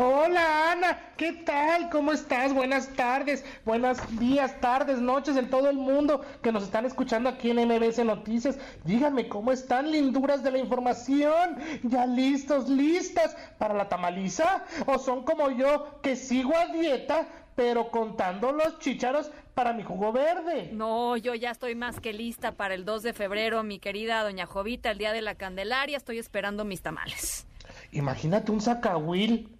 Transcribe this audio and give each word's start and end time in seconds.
Hola 0.00 0.70
Ana, 0.70 0.96
¿qué 1.16 1.32
tal? 1.32 1.90
¿Cómo 1.90 2.12
estás? 2.12 2.54
Buenas 2.54 2.86
tardes, 2.90 3.44
buenos 3.64 3.98
días, 4.20 4.60
tardes, 4.60 5.00
noches 5.00 5.36
en 5.36 5.50
todo 5.50 5.68
el 5.68 5.76
mundo 5.76 6.24
que 6.40 6.52
nos 6.52 6.62
están 6.62 6.86
escuchando 6.86 7.28
aquí 7.28 7.50
en 7.50 7.66
MBS 7.66 8.04
Noticias. 8.04 8.60
Díganme 8.84 9.28
cómo 9.28 9.50
están 9.50 9.90
linduras 9.90 10.44
de 10.44 10.52
la 10.52 10.58
información. 10.58 11.56
¿Ya 11.82 12.06
listos, 12.06 12.68
listas 12.68 13.36
para 13.58 13.74
la 13.74 13.88
tamaliza? 13.88 14.64
¿O 14.86 15.00
son 15.00 15.24
como 15.24 15.50
yo 15.50 16.00
que 16.00 16.14
sigo 16.14 16.56
a 16.56 16.66
dieta 16.66 17.26
pero 17.56 17.90
contando 17.90 18.52
los 18.52 18.78
chícharos 18.78 19.32
para 19.52 19.72
mi 19.72 19.82
jugo 19.82 20.12
verde. 20.12 20.70
No, 20.72 21.16
yo 21.16 21.34
ya 21.34 21.50
estoy 21.50 21.74
más 21.74 21.98
que 21.98 22.12
lista 22.12 22.52
para 22.52 22.74
el 22.74 22.84
2 22.84 23.02
de 23.02 23.12
febrero, 23.14 23.64
mi 23.64 23.80
querida 23.80 24.22
doña 24.22 24.46
Jovita, 24.46 24.92
el 24.92 24.98
día 24.98 25.12
de 25.12 25.22
la 25.22 25.34
Candelaria, 25.34 25.96
estoy 25.96 26.18
esperando 26.18 26.64
mis 26.64 26.82
tamales. 26.82 27.48
Imagínate 27.90 28.52
un 28.52 28.60
sacahuil 28.60 29.57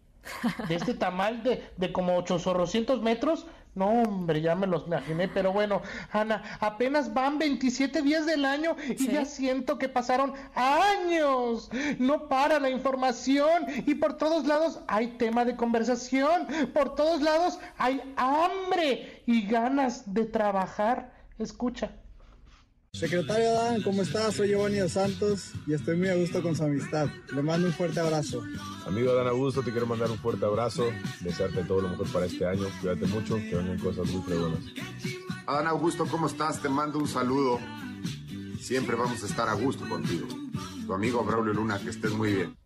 de 0.69 0.75
este 0.75 0.95
tamal 0.95 1.43
de, 1.43 1.71
de 1.77 1.93
como 1.93 2.17
800 2.17 3.03
metros. 3.03 3.47
No, 3.75 4.03
hombre, 4.03 4.41
ya 4.41 4.57
me 4.57 4.67
los 4.67 4.87
imaginé, 4.87 5.29
pero 5.29 5.53
bueno, 5.53 5.83
Ana, 6.11 6.43
apenas 6.59 7.15
van 7.15 7.39
27 7.39 8.03
días 8.03 8.27
del 8.27 8.45
año 8.45 8.75
y 8.89 9.07
ya 9.07 9.25
siento 9.25 9.79
que 9.79 9.89
pasaron 9.89 10.33
años. 10.55 11.71
No 12.01 12.29
para 12.29 12.59
la 12.59 12.71
información 12.71 13.67
y 13.87 13.95
por 13.95 14.17
todos 14.17 14.47
lados 14.47 14.81
hay 14.89 15.09
tema 15.19 15.45
de 15.45 15.55
conversación, 15.55 16.49
por 16.75 16.97
todos 16.97 17.23
lados 17.23 17.61
hay 17.77 18.03
hambre 18.17 19.23
y 19.27 19.47
ganas 19.47 20.13
de 20.13 20.25
trabajar. 20.25 21.13
Escucha. 21.39 21.93
Secretario 22.93 23.53
Dan, 23.53 23.83
¿cómo 23.83 24.03
estás? 24.03 24.35
Soy 24.35 24.49
Giovanni 24.49 24.79
dos 24.79 24.93
Santos 24.93 25.53
y 25.67 25.75
estoy 25.75 25.97
muy 25.97 26.09
a 26.09 26.17
gusto 26.17 26.43
con 26.43 26.57
su 26.57 26.65
amistad. 26.65 27.09
Le 27.33 27.43
mando 27.43 27.69
un 27.69 27.73
fuerte 27.73 28.01
abrazo. 28.01 28.43
Amigo 28.87 29.15
Dan 29.15 29.29
Augusto, 29.29 29.63
te 29.63 29.71
quiero 29.71 29.87
mandar 29.87 30.11
un 30.11 30.19
fuerte 30.19 30.45
abrazo, 30.45 30.91
desearte 31.21 31.63
todo 31.65 31.83
lo 31.83 31.89
mejor 31.91 32.11
para 32.11 32.27
este 32.27 32.47
año. 32.47 32.67
Cuídate 32.81 33.07
mucho, 33.07 33.37
que 33.37 33.55
vengan 33.55 33.79
cosas 33.79 34.09
muy 34.09 34.23
buenas. 34.23 34.61
Adán 35.47 35.67
Augusto, 35.69 36.07
¿cómo 36.07 36.27
estás? 36.27 36.61
Te 36.61 36.69
mando 36.69 36.99
un 36.99 37.07
saludo. 37.07 37.61
Siempre 38.59 38.97
vamos 38.97 39.23
a 39.23 39.27
estar 39.27 39.49
a 39.49 39.55
gusto 39.55 39.89
contigo. 39.89 40.27
Tu 40.87 40.93
amigo 40.93 41.23
Braulio 41.23 41.53
Luna, 41.53 41.79
que 41.79 41.91
estés 41.91 42.13
muy 42.13 42.33
bien. 42.33 42.57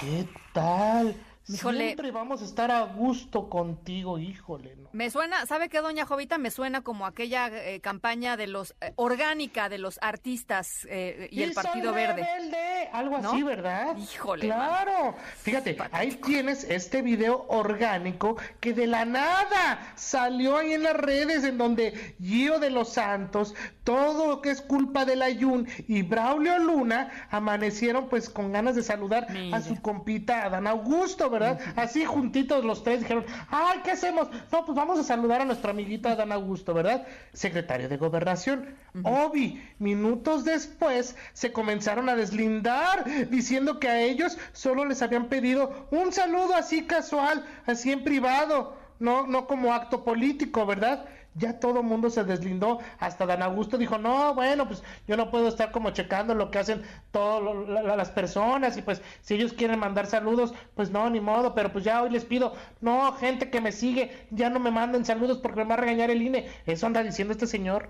¿Qué 0.00 0.26
tal? 0.54 1.14
Híjole. 1.48 1.84
Siempre 1.86 2.10
vamos 2.12 2.40
a 2.40 2.44
estar 2.44 2.70
a 2.70 2.82
gusto 2.84 3.48
contigo, 3.48 4.18
híjole. 4.18 4.76
¿no? 4.76 4.88
Me 4.92 5.10
suena, 5.10 5.44
¿sabe 5.46 5.68
qué, 5.68 5.80
doña 5.80 6.06
Jovita? 6.06 6.38
Me 6.38 6.50
suena 6.50 6.82
como 6.82 7.04
aquella 7.04 7.48
eh, 7.48 7.80
campaña 7.80 8.36
de 8.36 8.46
los, 8.46 8.74
eh, 8.80 8.92
orgánica 8.96 9.68
de 9.68 9.78
los 9.78 9.98
artistas 10.02 10.86
eh, 10.88 11.28
y 11.30 11.42
el 11.42 11.52
Partido 11.52 11.92
Verde. 11.92 12.22
Rebelde, 12.22 12.88
algo 12.92 13.18
¿No? 13.18 13.30
así, 13.30 13.42
¿verdad? 13.42 13.96
Híjole, 13.96 14.46
Claro. 14.46 15.16
Fíjate, 15.38 15.76
ahí 15.90 16.12
tienes 16.12 16.64
este 16.64 17.02
video 17.02 17.44
orgánico 17.48 18.36
que 18.60 18.72
de 18.72 18.86
la 18.86 19.04
nada 19.04 19.92
salió 19.96 20.58
ahí 20.58 20.72
en 20.74 20.84
las 20.84 20.94
redes 20.96 21.44
en 21.44 21.58
donde 21.58 22.14
Gio 22.20 22.60
de 22.60 22.70
los 22.70 22.90
Santos, 22.90 23.54
todo 23.84 24.28
lo 24.28 24.42
que 24.42 24.50
es 24.50 24.60
culpa 24.62 25.04
del 25.04 25.22
Ayun 25.22 25.66
y 25.88 26.02
Braulio 26.02 26.58
Luna 26.58 27.26
amanecieron 27.30 28.08
pues 28.08 28.30
con 28.30 28.52
ganas 28.52 28.76
de 28.76 28.82
saludar 28.82 29.26
Mira. 29.30 29.56
a 29.56 29.60
su 29.60 29.80
compita 29.82 30.44
Adán 30.44 30.66
Augusto, 30.66 31.31
¿verdad? 31.32 31.58
Así 31.74 32.04
juntitos 32.04 32.64
los 32.64 32.84
tres 32.84 33.00
dijeron, 33.00 33.24
ay, 33.50 33.80
¿qué 33.82 33.90
hacemos? 33.90 34.28
No, 34.52 34.64
pues 34.64 34.76
vamos 34.76 35.00
a 35.00 35.02
saludar 35.02 35.40
a 35.40 35.44
nuestra 35.44 35.72
amiguita 35.72 36.12
Adán 36.12 36.30
Augusto, 36.30 36.72
¿verdad? 36.72 37.04
Secretario 37.32 37.88
de 37.88 37.96
Gobernación. 37.96 38.76
Obi, 39.02 39.60
minutos 39.80 40.44
después 40.44 41.16
se 41.32 41.52
comenzaron 41.52 42.08
a 42.08 42.14
deslindar 42.14 43.04
diciendo 43.30 43.80
que 43.80 43.88
a 43.88 44.00
ellos 44.00 44.38
solo 44.52 44.84
les 44.84 45.02
habían 45.02 45.26
pedido 45.26 45.88
un 45.90 46.12
saludo 46.12 46.54
así 46.54 46.86
casual, 46.86 47.44
así 47.66 47.90
en 47.90 48.04
privado, 48.04 48.76
no, 49.00 49.26
no 49.26 49.46
como 49.48 49.74
acto 49.74 50.04
político, 50.04 50.64
¿verdad? 50.66 51.06
Ya 51.34 51.58
todo 51.58 51.82
mundo 51.82 52.10
se 52.10 52.24
deslindó, 52.24 52.78
hasta 52.98 53.24
Dan 53.24 53.42
Augusto 53.42 53.78
dijo, 53.78 53.96
no, 53.96 54.34
bueno, 54.34 54.66
pues 54.68 54.82
yo 55.08 55.16
no 55.16 55.30
puedo 55.30 55.48
estar 55.48 55.72
como 55.72 55.90
checando 55.90 56.34
lo 56.34 56.50
que 56.50 56.58
hacen 56.58 56.82
todas 57.10 57.96
las 57.96 58.10
personas 58.10 58.76
y 58.76 58.82
pues 58.82 59.00
si 59.22 59.34
ellos 59.34 59.54
quieren 59.54 59.78
mandar 59.78 60.06
saludos, 60.06 60.52
pues 60.74 60.90
no, 60.90 61.08
ni 61.08 61.20
modo, 61.20 61.54
pero 61.54 61.72
pues 61.72 61.84
ya 61.84 62.02
hoy 62.02 62.10
les 62.10 62.24
pido, 62.26 62.54
no, 62.82 63.12
gente 63.14 63.48
que 63.48 63.60
me 63.62 63.72
sigue, 63.72 64.26
ya 64.30 64.50
no 64.50 64.60
me 64.60 64.70
manden 64.70 65.04
saludos 65.06 65.38
porque 65.38 65.60
me 65.62 65.68
va 65.70 65.74
a 65.74 65.78
regañar 65.78 66.10
el 66.10 66.20
INE, 66.20 66.50
eso 66.66 66.86
anda 66.86 67.02
diciendo 67.02 67.32
este 67.32 67.46
señor. 67.46 67.88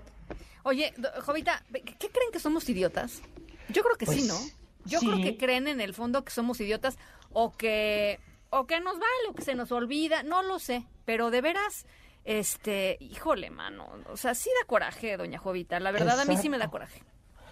Oye, 0.63 0.93
Jovita, 1.25 1.61
¿qué 1.73 2.09
creen 2.09 2.31
que 2.31 2.39
somos 2.39 2.69
idiotas? 2.69 3.21
Yo 3.67 3.83
creo 3.83 3.97
que 3.97 4.05
sí, 4.05 4.25
Pues, 4.25 4.27
¿no? 4.27 4.37
Yo 4.85 4.99
sí. 4.99 5.07
creo 5.07 5.21
que 5.21 5.37
creen 5.37 5.67
en 5.67 5.81
el 5.81 5.93
fondo 5.93 6.23
que 6.23 6.31
somos 6.31 6.59
idiotas 6.61 6.97
o 7.31 7.51
que 7.51 8.19
o 8.49 8.67
que 8.67 8.79
nos 8.79 8.93
vale 8.93 9.29
o 9.29 9.33
que 9.33 9.41
se 9.41 9.55
nos 9.55 9.71
olvida, 9.71 10.21
no 10.23 10.43
lo 10.43 10.59
sé, 10.59 10.85
pero 11.05 11.31
de 11.31 11.41
veras 11.41 11.85
este, 12.25 12.97
híjole, 12.99 13.49
mano, 13.49 13.87
o 14.09 14.17
sea, 14.17 14.33
sí 14.35 14.49
da 14.61 14.67
coraje, 14.67 15.17
doña 15.17 15.39
Jovita, 15.39 15.79
la 15.79 15.91
verdad 15.91 16.19
a 16.19 16.25
mí 16.25 16.37
sí 16.37 16.49
me 16.49 16.57
da 16.57 16.69
coraje. 16.69 17.01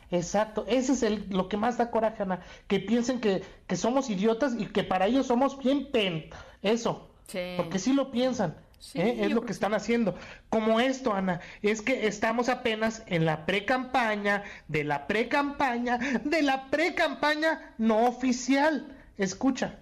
Exacto, 0.09 0.65
ese 0.67 0.91
es 0.93 1.03
el, 1.03 1.25
lo 1.29 1.47
que 1.47 1.55
más 1.57 1.77
da 1.77 1.89
coraje, 1.89 2.23
Ana, 2.23 2.41
que 2.67 2.79
piensen 2.79 3.21
que, 3.21 3.43
que 3.67 3.77
somos 3.77 4.09
idiotas 4.09 4.53
y 4.57 4.65
que 4.67 4.83
para 4.83 5.05
ellos 5.07 5.27
somos 5.27 5.57
bien 5.57 5.89
pen, 5.91 6.29
eso, 6.61 7.07
Sí. 7.27 7.53
porque 7.55 7.79
sí 7.79 7.93
lo 7.93 8.11
piensan, 8.11 8.57
Sí, 8.79 8.99
¿eh? 8.99 9.17
es 9.25 9.31
lo 9.31 9.41
que 9.41 9.47
que 9.47 9.53
están 9.53 9.73
haciendo. 9.75 10.15
Como 10.49 10.79
esto, 10.79 11.13
Ana, 11.13 11.39
es 11.61 11.81
que 11.83 12.07
estamos 12.07 12.49
apenas 12.49 13.03
en 13.05 13.25
la 13.25 13.45
pre-campaña, 13.45 14.43
de 14.67 14.83
la 14.83 15.05
pre-campaña, 15.07 15.97
de 16.23 16.41
la 16.41 16.65
pre-campaña 16.71 17.75
no 17.77 18.07
oficial. 18.07 18.97
Escucha. 19.17 19.77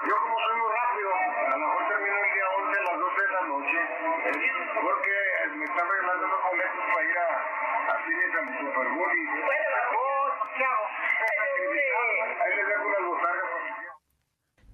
Yo 0.00 0.14
como 0.16 0.36
soy 0.40 0.56
muy 0.58 0.70
rápido, 0.80 1.10
a 1.12 1.50
lo 1.50 1.58
mejor 1.60 1.82
termino 1.92 2.16
el 2.16 2.28
día 2.34 2.46
11 2.56 2.78
a 2.80 2.82
las 2.88 2.98
12 3.04 3.20
de 3.20 3.32
la 3.36 3.42
noche, 3.52 3.78
porque 4.80 5.14
me 5.60 5.64
están 5.68 5.86
regalando 5.92 6.24
unos 6.24 6.42
boletos 6.50 6.84
para 6.88 7.04
ir 7.04 7.18
a, 7.20 7.28
a 7.84 7.94
cines 8.00 8.32
al 8.40 8.46
Super 8.64 8.86
Bowl 8.96 9.10
y... 9.12 9.22
¡Oh, 9.28 10.26
chao! 10.56 10.82
Ahí 11.20 12.56
les 12.56 12.66
dejo 12.66 12.84
unas 12.88 13.04
botargas. 13.12 13.50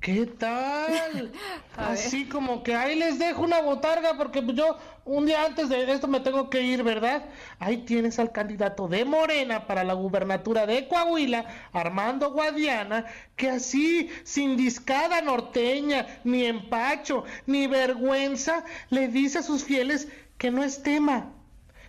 ¿Qué 0.00 0.25
tal? 0.38 1.32
Así 1.76 2.26
como 2.26 2.62
que 2.62 2.74
ahí 2.74 2.98
les 2.98 3.18
dejo 3.18 3.42
una 3.42 3.60
botarga 3.60 4.16
porque 4.16 4.42
pues, 4.42 4.56
yo 4.56 4.78
un 5.04 5.26
día 5.26 5.44
antes 5.44 5.68
de 5.68 5.90
esto 5.92 6.08
me 6.08 6.20
tengo 6.20 6.50
que 6.50 6.62
ir, 6.62 6.82
¿verdad? 6.82 7.24
Ahí 7.58 7.78
tienes 7.78 8.18
al 8.18 8.32
candidato 8.32 8.88
de 8.88 9.04
Morena 9.04 9.66
para 9.66 9.84
la 9.84 9.94
gubernatura 9.94 10.66
de 10.66 10.88
Coahuila, 10.88 11.46
Armando 11.72 12.32
Guadiana, 12.32 13.06
que 13.36 13.50
así, 13.50 14.10
sin 14.24 14.56
discada 14.56 15.20
norteña, 15.20 16.06
ni 16.24 16.44
empacho, 16.44 17.24
ni 17.46 17.66
vergüenza, 17.66 18.64
le 18.90 19.08
dice 19.08 19.38
a 19.38 19.42
sus 19.42 19.64
fieles 19.64 20.08
que 20.38 20.50
no 20.50 20.62
es 20.62 20.82
tema. 20.82 21.32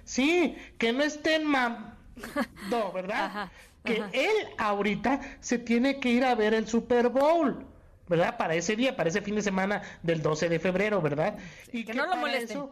Sí, 0.04 0.56
que 0.78 0.94
no 0.94 1.04
estén 1.04 1.46
mam... 1.46 1.96
No, 2.70 2.92
¿verdad? 2.92 3.26
Ajá, 3.26 3.52
que 3.84 4.02
ajá. 4.02 4.10
él 4.14 4.36
ahorita 4.58 5.22
se 5.40 5.58
tiene 5.58 6.00
que 6.00 6.10
ir 6.10 6.24
a 6.24 6.36
ver 6.36 6.54
el 6.54 6.68
Super 6.68 7.10
Bowl, 7.10 7.66
¿verdad? 8.08 8.38
Para 8.38 8.56
ese 8.56 8.76
día, 8.76 8.96
para 8.96 9.10
ese 9.10 9.22
fin 9.22 9.36
de 9.36 9.42
semana 9.42 9.82
del 10.04 10.22
12 10.22 10.50
de 10.50 10.60
febrero, 10.60 11.02
¿verdad? 11.02 11.36
y 11.72 11.84
que 11.86 11.94
no 11.94 12.06
lo 12.06 12.16
molesten. 12.18 12.64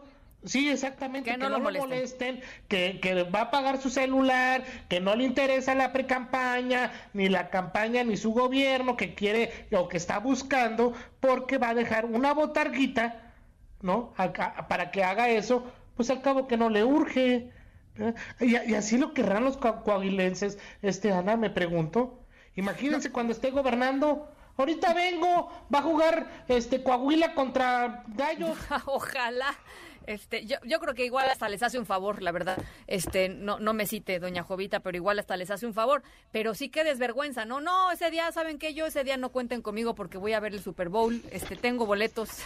sí, 0.44 0.68
exactamente, 0.70 1.30
Que 1.30 1.36
no 1.36 1.48
lo 1.48 1.58
molesten. 1.60 1.88
molesten, 1.90 2.40
que, 2.68 3.00
que 3.00 3.22
va 3.24 3.42
a 3.42 3.50
pagar 3.50 3.78
su 3.80 3.90
celular, 3.90 4.62
que 4.88 5.00
no 5.00 5.14
le 5.16 5.24
interesa 5.24 5.74
la 5.74 5.92
pre-campaña, 5.92 6.92
ni 7.14 7.28
la 7.28 7.50
campaña, 7.50 8.04
ni 8.04 8.16
su 8.16 8.32
gobierno, 8.32 8.96
que 8.96 9.14
quiere 9.14 9.66
o 9.72 9.88
que 9.88 9.96
está 9.96 10.18
buscando, 10.18 10.92
porque 11.20 11.58
va 11.58 11.70
a 11.70 11.74
dejar 11.74 12.04
una 12.06 12.32
botarguita, 12.32 13.32
¿no? 13.82 14.12
Acá- 14.16 14.66
para 14.68 14.90
que 14.90 15.02
haga 15.04 15.28
eso, 15.28 15.64
pues 15.96 16.10
al 16.10 16.22
cabo 16.22 16.46
que 16.46 16.56
no 16.56 16.70
le 16.70 16.84
urge. 16.84 17.50
¿eh? 17.98 18.14
Y, 18.40 18.56
y 18.70 18.74
así 18.74 18.98
lo 18.98 19.12
querrán 19.14 19.44
los 19.44 19.56
coa- 19.58 19.82
coahuilenses, 19.82 20.58
este 20.82 21.12
Ana, 21.12 21.36
me 21.36 21.50
pregunto. 21.50 22.20
Imagínense 22.54 23.10
cuando 23.10 23.32
esté 23.32 23.50
gobernando. 23.50 24.30
Ahorita 24.56 24.94
vengo, 24.94 25.50
va 25.72 25.80
a 25.80 25.82
jugar 25.82 26.44
este 26.48 26.82
Coahuila 26.82 27.34
contra 27.34 28.04
Gallos. 28.08 28.56
Ojalá. 28.86 29.54
Este, 30.06 30.46
yo, 30.46 30.56
yo 30.64 30.78
creo 30.78 30.94
que 30.94 31.04
igual 31.04 31.28
hasta 31.28 31.48
les 31.48 31.64
hace 31.64 31.80
un 31.80 31.84
favor, 31.86 32.22
la 32.22 32.30
verdad. 32.30 32.58
Este, 32.86 33.28
no, 33.28 33.58
no 33.58 33.74
me 33.74 33.86
cite, 33.86 34.20
doña 34.20 34.44
Jovita, 34.44 34.78
pero 34.78 34.96
igual 34.96 35.18
hasta 35.18 35.36
les 35.36 35.50
hace 35.50 35.66
un 35.66 35.74
favor. 35.74 36.04
Pero 36.30 36.54
sí 36.54 36.68
que 36.68 36.84
desvergüenza, 36.84 37.44
no, 37.44 37.60
no, 37.60 37.90
ese 37.90 38.08
día, 38.12 38.30
¿saben 38.30 38.58
qué? 38.60 38.72
Yo 38.72 38.86
ese 38.86 39.02
día 39.02 39.16
no 39.16 39.30
cuenten 39.30 39.62
conmigo 39.62 39.96
porque 39.96 40.16
voy 40.16 40.32
a 40.32 40.38
ver 40.40 40.54
el 40.54 40.62
Super 40.62 40.90
Bowl, 40.90 41.20
este, 41.32 41.56
tengo 41.56 41.86
boletos. 41.86 42.30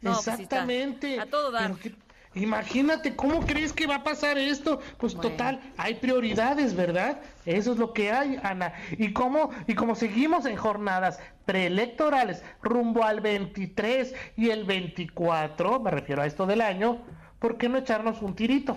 No, 0.00 0.12
pues. 0.12 0.28
Exactamente. 0.28 1.18
a 1.18 1.26
todo 1.26 1.50
dar. 1.50 1.72
Pero 1.74 1.80
qué- 1.96 2.07
Imagínate, 2.40 3.16
¿cómo 3.16 3.40
crees 3.40 3.72
que 3.72 3.86
va 3.86 3.96
a 3.96 4.04
pasar 4.04 4.38
esto? 4.38 4.80
Pues 4.98 5.14
total, 5.14 5.60
hay 5.76 5.94
prioridades, 5.94 6.74
¿verdad? 6.74 7.20
Eso 7.44 7.72
es 7.72 7.78
lo 7.78 7.92
que 7.92 8.10
hay, 8.10 8.38
Ana. 8.42 8.74
Y 8.92 9.12
cómo, 9.12 9.50
y 9.66 9.74
como 9.74 9.94
seguimos 9.94 10.46
en 10.46 10.56
jornadas 10.56 11.18
preelectorales 11.44 12.44
rumbo 12.62 13.04
al 13.04 13.20
23 13.20 14.14
y 14.36 14.50
el 14.50 14.64
24, 14.64 15.80
me 15.80 15.90
refiero 15.90 16.22
a 16.22 16.26
esto 16.26 16.46
del 16.46 16.60
año, 16.60 16.98
¿por 17.38 17.58
qué 17.58 17.68
no 17.68 17.78
echarnos 17.78 18.22
un 18.22 18.34
tirito? 18.34 18.76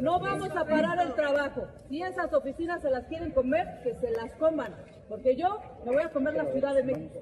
No 0.00 0.20
vamos 0.20 0.50
a 0.50 0.64
parar 0.64 1.00
el 1.00 1.14
trabajo. 1.14 1.66
Si 1.88 2.02
esas 2.02 2.32
oficinas 2.32 2.82
se 2.82 2.90
las 2.90 3.06
quieren 3.06 3.32
comer, 3.32 3.80
que 3.82 3.94
se 3.94 4.10
las 4.12 4.32
coman. 4.34 4.74
Porque 5.08 5.34
yo 5.36 5.60
me 5.84 5.92
voy 5.92 6.02
a 6.02 6.10
comer 6.10 6.34
la 6.34 6.44
Ciudad 6.52 6.74
de 6.74 6.84
México. 6.84 7.20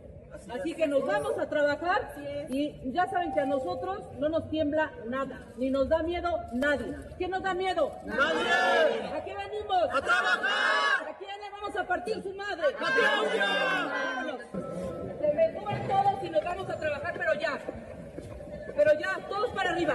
Así 0.52 0.74
que 0.74 0.86
nos 0.86 1.06
vamos 1.06 1.38
a 1.38 1.48
trabajar 1.48 2.14
y 2.48 2.92
ya 2.92 3.06
saben 3.06 3.32
que 3.32 3.40
a 3.40 3.46
nosotros 3.46 4.00
no 4.18 4.28
nos 4.28 4.48
tiembla 4.50 4.92
nada, 5.06 5.42
ni 5.56 5.70
nos 5.70 5.88
da 5.88 6.02
miedo 6.02 6.38
nadie. 6.52 6.94
¿Quién 7.18 7.30
nos 7.30 7.42
da 7.42 7.54
miedo? 7.54 7.92
¡Nadie! 8.04 8.52
¿A 9.14 9.24
qué 9.24 9.34
venimos? 9.34 9.82
¡A 9.92 10.00
trabajar! 10.00 11.08
¿A 11.08 11.16
quién 11.18 11.40
le 11.40 11.50
vamos 11.50 11.76
a 11.76 11.84
partir 11.86 12.22
su 12.22 12.34
madre? 12.34 12.64
¡A 12.78 12.86
Se 15.20 15.32
me 15.32 15.60
suben 15.60 15.88
todos 15.88 16.22
y 16.22 16.30
nos 16.30 16.44
vamos 16.44 16.70
a 16.70 16.78
trabajar, 16.78 17.14
pero 17.16 17.34
ya. 17.34 17.58
Pero 18.76 18.90
ya, 18.98 19.18
todos 19.28 19.50
para 19.50 19.70
arriba. 19.70 19.94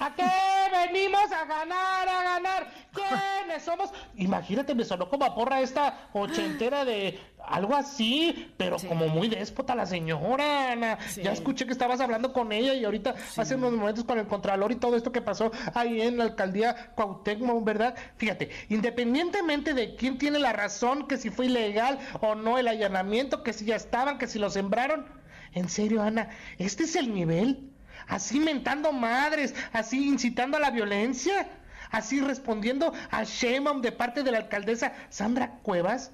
¿A 0.00 0.14
qué 0.14 0.55
venimos 0.84 1.32
a 1.32 1.44
ganar, 1.44 2.08
a 2.08 2.22
ganar? 2.22 2.66
¿Quiénes 2.92 3.62
somos? 3.62 3.90
Imagínate, 4.16 4.74
me 4.74 4.84
sonó 4.84 5.08
como 5.08 5.24
a 5.24 5.34
porra 5.34 5.60
esta 5.60 6.08
ochentera 6.12 6.84
de 6.84 7.18
algo 7.46 7.74
así, 7.74 8.52
pero 8.56 8.76
como 8.88 9.08
muy 9.08 9.28
déspota 9.28 9.74
la 9.74 9.86
señora, 9.86 10.72
Ana. 10.72 10.98
Ya 11.22 11.32
escuché 11.32 11.66
que 11.66 11.72
estabas 11.72 12.00
hablando 12.00 12.32
con 12.32 12.52
ella 12.52 12.74
y 12.74 12.84
ahorita 12.84 13.14
hace 13.36 13.54
unos 13.54 13.72
momentos 13.72 14.04
con 14.04 14.18
el 14.18 14.26
Contralor 14.26 14.72
y 14.72 14.76
todo 14.76 14.96
esto 14.96 15.12
que 15.12 15.20
pasó 15.20 15.52
ahí 15.74 16.00
en 16.00 16.18
la 16.18 16.24
alcaldía 16.24 16.92
Cuauhtémoc, 16.94 17.64
¿verdad? 17.64 17.94
Fíjate, 18.16 18.50
independientemente 18.68 19.74
de 19.74 19.94
quién 19.96 20.18
tiene 20.18 20.38
la 20.38 20.52
razón, 20.52 21.06
que 21.06 21.16
si 21.16 21.30
fue 21.30 21.46
ilegal 21.46 21.98
o 22.20 22.34
no 22.34 22.58
el 22.58 22.68
allanamiento, 22.68 23.42
que 23.42 23.52
si 23.52 23.64
ya 23.64 23.76
estaban, 23.76 24.18
que 24.18 24.26
si 24.26 24.38
lo 24.38 24.50
sembraron. 24.50 25.06
En 25.52 25.68
serio, 25.68 26.02
Ana, 26.02 26.30
¿este 26.58 26.84
es 26.84 26.96
el 26.96 27.14
nivel? 27.14 27.70
Así 28.08 28.40
mentando 28.40 28.92
madres, 28.92 29.54
así 29.72 30.08
incitando 30.08 30.56
a 30.56 30.60
la 30.60 30.70
violencia, 30.70 31.48
así 31.90 32.20
respondiendo 32.20 32.92
a 33.10 33.24
Sheinbaum 33.24 33.80
de 33.80 33.92
parte 33.92 34.22
de 34.22 34.32
la 34.32 34.38
alcaldesa 34.38 34.92
Sandra 35.08 35.58
Cuevas. 35.62 36.12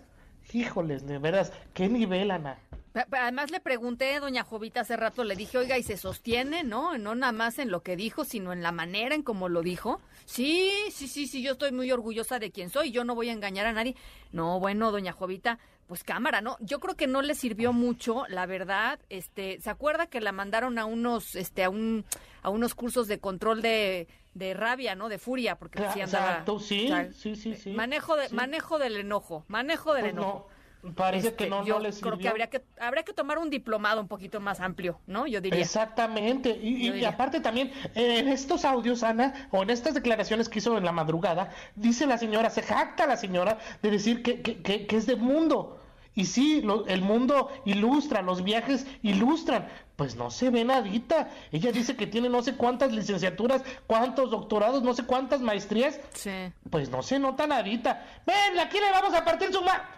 Híjoles, 0.53 1.07
de 1.07 1.19
veras, 1.19 1.53
qué 1.73 1.89
nivel, 1.89 2.31
Ana. 2.31 2.59
Además 2.95 3.51
le 3.51 3.61
pregunté, 3.61 4.19
doña 4.21 4.45
Jovita, 4.45 4.81
hace 4.81 4.97
rato 4.97 5.25
le 5.25 5.35
dije, 5.37 5.57
oiga, 5.59 5.79
y 5.79 5.83
se 5.83 5.97
sostiene, 5.97 6.63
¿no? 6.63 6.99
No 6.99 7.15
nada 7.15 7.33
más 7.33 7.59
en 7.59 7.71
lo 7.71 7.83
que 7.83 7.97
dijo, 7.97 8.25
sino 8.25 8.53
en 8.53 8.63
la 8.63 8.73
manera 8.73 9.15
en 9.15 9.23
cómo 9.23 9.49
lo 9.49 9.63
dijo. 9.63 10.01
Sí, 10.27 10.71
sí, 10.91 11.09
sí, 11.09 11.27
sí, 11.27 11.43
yo 11.43 11.53
estoy 11.53 11.73
muy 11.73 11.91
orgullosa 11.91 12.39
de 12.39 12.51
quién 12.51 12.69
soy, 12.71 12.91
yo 12.91 13.05
no 13.05 13.15
voy 13.15 13.29
a 13.31 13.33
engañar 13.33 13.67
a 13.67 13.73
nadie. 13.73 13.97
No, 14.31 14.61
bueno, 14.61 14.93
doña 14.93 15.13
Jovita, 15.13 15.59
pues 15.87 16.05
cámara, 16.05 16.41
¿no? 16.41 16.57
Yo 16.61 16.81
creo 16.81 16.95
que 16.95 17.07
no 17.07 17.23
le 17.23 17.35
sirvió 17.35 17.73
mucho, 17.73 18.25
la 18.29 18.47
verdad. 18.47 18.99
Este, 19.09 19.61
¿se 19.61 19.71
acuerda 19.71 20.07
que 20.07 20.21
la 20.21 20.33
mandaron 20.33 20.79
a 20.79 20.85
unos, 20.85 21.35
este, 21.35 21.65
a 21.65 21.71
un, 21.71 22.05
a 22.43 22.51
unos 22.51 22.75
cursos 22.75 23.09
de 23.09 23.19
control 23.19 23.63
de, 23.63 24.07
de 24.35 24.55
rabia, 24.55 24.95
¿no? 24.95 25.09
De 25.09 25.19
furia, 25.19 25.57
porque 25.57 25.79
Claro, 25.79 25.93
sí 25.95 26.01
andaba. 26.03 26.31
exacto, 26.31 26.61
sí, 26.61 26.91
sí, 27.15 27.37
sí, 27.37 27.55
sí. 27.57 27.71
Manejo 27.73 28.17
de, 28.17 28.29
manejo 28.31 28.79
del 28.79 28.97
enojo, 28.97 29.45
manejo 29.49 29.93
del 29.95 30.03
Pues 30.05 30.13
enojo. 30.13 30.49
no, 30.49 30.62
parece 30.97 31.29
Este, 31.29 31.45
que 31.45 31.51
no, 31.51 31.65
yo 31.65 31.75
no 31.75 31.81
le 31.81 31.93
creo 31.93 32.19
que 32.19 32.29
habría 32.29 32.49
que 32.49 32.63
habría 32.81 33.03
que 33.05 33.13
tomar 33.13 33.39
un 33.39 33.51
diplomado 33.51 34.01
un 34.01 34.09
poquito 34.09 34.41
más 34.41 34.61
amplio, 34.61 34.99
¿no? 35.07 35.27
Yo 35.27 35.41
diría. 35.41 35.61
Exactamente. 35.61 36.51
Y, 36.63 36.89
y- 36.91 37.05
aparte 37.05 37.41
también, 37.41 37.73
en 37.95 38.29
estos 38.29 38.65
audios, 38.65 39.03
Ana, 39.03 39.49
o 39.51 39.63
en 39.63 39.71
estas 39.71 39.95
declaraciones 39.95 40.49
que 40.49 40.59
hizo 40.59 40.77
en 40.77 40.85
la 40.85 40.93
madrugada, 40.93 41.51
dice 41.77 42.07
la 42.07 42.19
señora, 42.19 42.51
se 42.51 42.63
jacta 42.63 43.07
la 43.07 43.17
señora 43.17 43.59
de 43.83 43.91
decir 43.91 44.23
que, 44.23 44.43
que, 44.43 44.63
que- 44.63 44.87
que 44.87 44.97
es 44.97 45.07
de 45.07 45.17
mundo. 45.17 45.79
Y 46.15 46.27
sí, 46.27 46.61
lo- 46.61 46.87
el 46.89 47.01
mundo 47.01 47.49
ilustra, 47.65 48.21
los 48.21 48.43
viajes 48.45 48.87
ilustran. 49.03 49.69
Pues 49.97 50.17
no 50.17 50.31
se 50.31 50.51
ve 50.51 50.65
nadita. 50.65 51.31
Ella 51.53 51.71
dice 51.73 51.97
que 51.97 52.07
tiene 52.07 52.29
no 52.29 52.43
sé 52.43 52.55
cuántas 52.57 52.93
licenciaturas, 52.93 53.63
cuántos 53.87 54.31
doctorados, 54.31 54.83
no 54.83 54.95
sé 54.95 55.05
cuántas 55.05 55.41
maestrías. 55.41 56.01
Sí. 56.13 56.53
Pues 56.71 56.91
no 56.91 57.03
se 57.03 57.19
nota 57.19 57.47
nadita. 57.47 58.05
Ven, 58.27 58.59
aquí 58.59 58.79
le 58.79 58.91
vamos 58.91 59.15
a 59.15 59.25
partir 59.25 59.53
su 59.53 59.63
ma... 59.63 59.89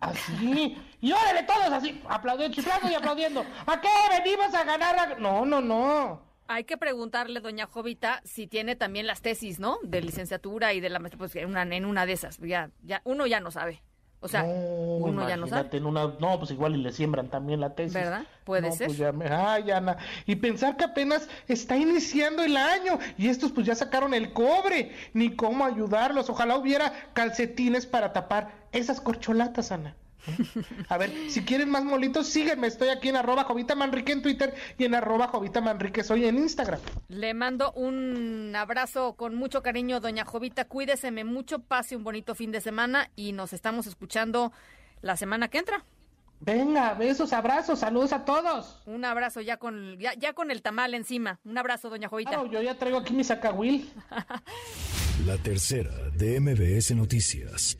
Así. 0.00 0.76
Y 1.00 1.12
órale 1.12 1.42
todos 1.44 1.70
así, 1.72 2.00
aplaudiendo, 2.08 2.54
chiflando 2.54 2.90
y 2.90 2.94
aplaudiendo. 2.94 3.44
¿A 3.66 3.80
qué 3.80 3.88
venimos 4.22 4.54
a 4.54 4.64
ganar? 4.64 4.98
a- 4.98 5.14
No, 5.18 5.44
no, 5.44 5.60
no. 5.60 6.22
Hay 6.46 6.64
que 6.64 6.78
preguntarle, 6.78 7.40
doña 7.40 7.66
Jovita, 7.66 8.22
si 8.24 8.46
tiene 8.46 8.74
también 8.74 9.06
las 9.06 9.20
tesis, 9.20 9.58
¿no? 9.60 9.78
De 9.82 10.00
licenciatura 10.00 10.72
y 10.72 10.80
de 10.80 10.88
la 10.88 10.98
maestría, 10.98 11.18
pues 11.18 11.36
en 11.36 11.48
una, 11.50 11.62
en 11.62 11.84
una 11.84 12.06
de 12.06 12.12
esas. 12.14 12.38
Ya, 12.38 12.70
ya, 12.82 13.02
uno 13.04 13.26
ya 13.26 13.40
no 13.40 13.50
sabe. 13.50 13.82
O 14.20 14.26
sea, 14.26 14.42
No, 14.42 14.48
uno 14.50 15.28
ya 15.28 15.36
no 15.36 15.46
sabe. 15.46 15.76
en 15.76 15.86
una, 15.86 16.12
no, 16.18 16.38
pues 16.38 16.50
igual 16.50 16.74
y 16.74 16.82
le 16.82 16.92
siembran 16.92 17.28
también 17.28 17.60
la 17.60 17.74
tesis. 17.76 17.94
¿Verdad? 17.94 18.24
Puede 18.44 18.68
No, 18.68 18.72
ser. 18.74 18.88
pues 18.88 18.98
ya 18.98 19.12
me- 19.12 19.28
ay, 19.28 19.70
Ana. 19.70 19.96
Y 20.26 20.34
pensar 20.36 20.76
que 20.76 20.84
apenas 20.84 21.28
está 21.46 21.76
iniciando 21.76 22.42
el 22.42 22.56
año 22.56 22.98
y 23.16 23.28
estos 23.28 23.52
pues 23.52 23.64
ya 23.66 23.76
sacaron 23.76 24.14
el 24.14 24.32
cobre. 24.32 24.90
Ni 25.14 25.36
cómo 25.36 25.64
ayudarlos. 25.64 26.28
Ojalá 26.30 26.56
hubiera 26.56 26.92
calcetines 27.12 27.86
para 27.86 28.12
tapar 28.12 28.50
esas 28.72 29.00
corcholatas, 29.00 29.70
Ana. 29.70 29.94
A 30.88 30.98
ver, 30.98 31.12
si 31.28 31.44
quieren 31.44 31.70
más 31.70 31.84
molitos, 31.84 32.26
síguenme. 32.26 32.66
Estoy 32.66 32.88
aquí 32.88 33.08
en 33.08 33.16
arroba 33.16 33.44
Jovita 33.44 33.74
Manrique 33.74 34.12
en 34.12 34.22
Twitter 34.22 34.54
y 34.76 34.84
en 34.84 34.94
arroba 34.94 35.28
Jovita 35.28 35.60
Manrique 35.60 36.02
soy 36.02 36.24
en 36.26 36.38
Instagram. 36.38 36.80
Le 37.08 37.34
mando 37.34 37.72
un 37.72 38.54
abrazo 38.56 39.14
con 39.14 39.34
mucho 39.34 39.62
cariño, 39.62 40.00
doña 40.00 40.24
Jovita. 40.24 40.66
Cuídeseme 40.66 41.24
mucho, 41.24 41.60
pase 41.60 41.96
un 41.96 42.04
bonito 42.04 42.34
fin 42.34 42.52
de 42.52 42.60
semana 42.60 43.10
y 43.16 43.32
nos 43.32 43.52
estamos 43.52 43.86
escuchando 43.86 44.52
la 45.02 45.16
semana 45.16 45.48
que 45.48 45.58
entra. 45.58 45.84
Venga, 46.40 46.94
besos, 46.94 47.32
abrazos, 47.32 47.80
saludos 47.80 48.12
a 48.12 48.24
todos. 48.24 48.80
Un 48.86 49.04
abrazo 49.04 49.40
ya 49.40 49.56
con 49.56 49.98
ya, 49.98 50.14
ya 50.14 50.34
con 50.34 50.52
el 50.52 50.62
tamal 50.62 50.94
encima. 50.94 51.40
Un 51.44 51.58
abrazo, 51.58 51.90
doña 51.90 52.08
Jovita. 52.08 52.30
Claro, 52.30 52.46
yo 52.46 52.62
ya 52.62 52.78
traigo 52.78 52.98
aquí 52.98 53.12
mi 53.12 53.24
sacahuil. 53.24 53.92
La 55.26 55.36
tercera 55.38 55.90
de 56.16 56.38
MBS 56.38 56.94
Noticias. 56.94 57.76